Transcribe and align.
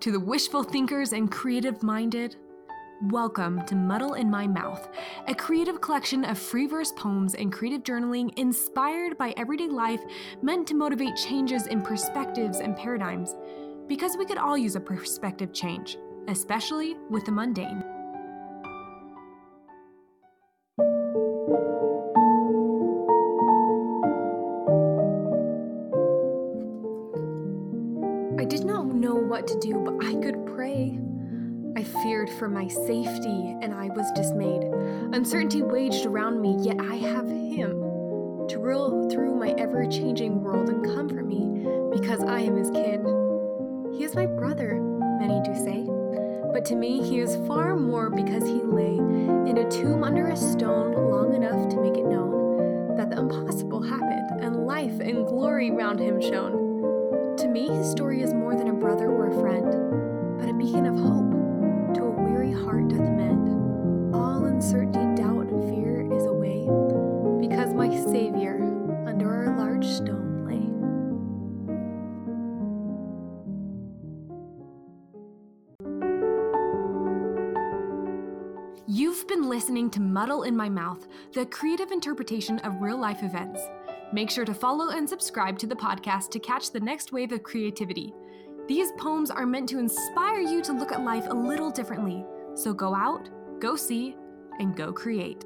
To 0.00 0.10
the 0.10 0.18
wishful 0.18 0.62
thinkers 0.62 1.12
and 1.12 1.30
creative 1.30 1.82
minded, 1.82 2.36
welcome 3.10 3.66
to 3.66 3.74
Muddle 3.74 4.14
in 4.14 4.30
My 4.30 4.46
Mouth, 4.46 4.88
a 5.28 5.34
creative 5.34 5.82
collection 5.82 6.24
of 6.24 6.38
free 6.38 6.66
verse 6.66 6.90
poems 6.96 7.34
and 7.34 7.52
creative 7.52 7.82
journaling 7.82 8.32
inspired 8.38 9.18
by 9.18 9.34
everyday 9.36 9.68
life 9.68 10.00
meant 10.40 10.66
to 10.68 10.74
motivate 10.74 11.16
changes 11.16 11.66
in 11.66 11.82
perspectives 11.82 12.60
and 12.60 12.74
paradigms. 12.78 13.36
Because 13.88 14.16
we 14.16 14.24
could 14.24 14.38
all 14.38 14.56
use 14.56 14.74
a 14.74 14.80
perspective 14.80 15.52
change, 15.52 15.98
especially 16.28 16.96
with 17.10 17.26
the 17.26 17.32
mundane. 17.32 17.84
I 28.40 28.44
did 28.44 28.64
not 28.64 28.86
know 28.86 29.16
what 29.16 29.46
to 29.48 29.58
do, 29.60 29.74
but 29.84 30.02
I 30.02 30.14
could 30.14 30.46
pray. 30.46 30.98
I 31.76 31.82
feared 31.82 32.30
for 32.30 32.48
my 32.48 32.68
safety, 32.68 33.54
and 33.60 33.74
I 33.74 33.88
was 33.88 34.10
dismayed. 34.12 34.62
Uncertainty 35.12 35.60
waged 35.60 36.06
around 36.06 36.40
me, 36.40 36.56
yet 36.58 36.80
I 36.80 36.94
have 36.94 37.28
Him 37.28 38.48
to 38.48 38.58
rule 38.58 39.10
through 39.10 39.34
my 39.34 39.50
ever 39.58 39.84
changing 39.84 40.42
world 40.42 40.70
and 40.70 40.82
comfort 40.82 41.26
me 41.26 41.66
because 41.92 42.24
I 42.24 42.40
am 42.40 42.56
His 42.56 42.70
kin. 42.70 43.04
He 43.98 44.04
is 44.04 44.14
my 44.14 44.24
brother, 44.24 44.80
many 45.20 45.42
do 45.42 45.54
say, 45.54 45.84
but 46.50 46.64
to 46.64 46.76
me 46.76 47.06
He 47.06 47.20
is 47.20 47.36
far 47.46 47.76
more 47.76 48.08
because 48.08 48.44
He 48.44 48.62
lay 48.62 48.96
in 49.50 49.58
a 49.58 49.70
tomb 49.70 50.02
under 50.02 50.28
a 50.28 50.36
stone 50.36 50.94
long 50.94 51.34
enough 51.34 51.68
to 51.68 51.80
make 51.82 51.98
it 51.98 52.06
known 52.06 52.96
that 52.96 53.10
the 53.10 53.18
impossible 53.18 53.82
happened 53.82 54.40
and 54.42 54.64
life 54.64 54.98
and 54.98 55.26
glory 55.26 55.70
round 55.70 56.00
Him 56.00 56.22
shone. 56.22 56.70
To 57.50 57.54
me, 57.54 57.66
his 57.66 57.90
story 57.90 58.22
is 58.22 58.32
more 58.32 58.54
than 58.54 58.68
a 58.68 58.72
brother 58.72 59.08
or 59.08 59.26
a 59.26 59.40
friend, 59.40 60.38
but 60.38 60.48
a 60.48 60.52
beacon 60.52 60.86
of 60.86 60.94
hope 60.94 61.94
to 61.94 62.04
a 62.04 62.10
weary 62.10 62.52
heart 62.52 62.86
doth 62.86 63.00
mend. 63.00 64.14
All 64.14 64.44
uncertainty, 64.44 65.20
doubt, 65.20 65.48
and 65.48 65.64
fear 65.64 66.06
is 66.16 66.26
away, 66.26 66.68
because 67.40 67.74
my 67.74 67.90
Savior 68.12 68.62
under 69.04 69.34
our 69.34 69.58
large 69.58 69.84
stone 69.84 70.46
lay. 70.46 70.62
You've 78.86 79.26
been 79.26 79.48
listening 79.48 79.90
to 79.90 80.00
Muddle 80.00 80.44
in 80.44 80.56
My 80.56 80.68
Mouth, 80.68 81.08
the 81.32 81.46
creative 81.46 81.90
interpretation 81.90 82.60
of 82.60 82.80
real 82.80 83.00
life 83.00 83.24
events. 83.24 83.60
Make 84.12 84.30
sure 84.30 84.44
to 84.44 84.54
follow 84.54 84.90
and 84.90 85.08
subscribe 85.08 85.56
to 85.60 85.68
the 85.68 85.76
podcast 85.76 86.30
to 86.30 86.40
catch 86.40 86.72
the 86.72 86.80
next 86.80 87.12
wave 87.12 87.30
of 87.30 87.44
creativity. 87.44 88.12
These 88.66 88.90
poems 88.98 89.30
are 89.30 89.46
meant 89.46 89.68
to 89.68 89.78
inspire 89.78 90.40
you 90.40 90.62
to 90.62 90.72
look 90.72 90.90
at 90.90 91.04
life 91.04 91.26
a 91.28 91.34
little 91.34 91.70
differently. 91.70 92.24
So 92.54 92.74
go 92.74 92.92
out, 92.92 93.28
go 93.60 93.76
see, 93.76 94.16
and 94.58 94.76
go 94.76 94.92
create. 94.92 95.44